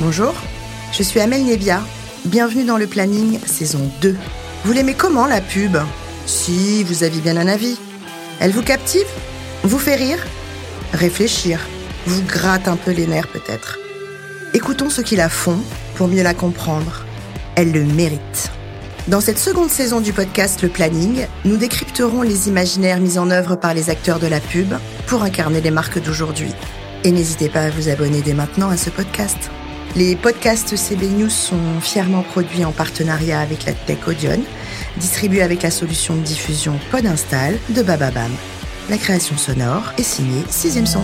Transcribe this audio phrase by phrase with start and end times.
[0.00, 0.32] Bonjour,
[0.92, 1.80] je suis Amel Nebia.
[2.24, 4.16] Bienvenue dans le planning saison 2.
[4.64, 5.76] Vous l'aimez comment la pub?
[6.24, 7.76] Si, vous aviez bien un avis.
[8.38, 9.08] Elle vous captive?
[9.64, 10.24] Vous fait rire?
[10.92, 11.58] Réfléchir
[12.06, 13.80] Vous gratte un peu les nerfs peut-être
[14.54, 15.58] Écoutons ceux qui la font
[15.96, 17.04] pour mieux la comprendre.
[17.56, 18.52] Elle le mérite.
[19.08, 23.56] Dans cette seconde saison du podcast Le Planning, nous décrypterons les imaginaires mis en œuvre
[23.56, 24.74] par les acteurs de la pub
[25.08, 26.52] pour incarner les marques d'aujourd'hui.
[27.02, 29.50] Et n'hésitez pas à vous abonner dès maintenant à ce podcast.
[29.98, 34.40] Les podcasts CB News sont fièrement produits en partenariat avec la Tech Audion,
[34.96, 38.30] distribués avec la solution de diffusion Pod Install de Bababam.
[38.90, 41.02] La création sonore est signée Sixième Son.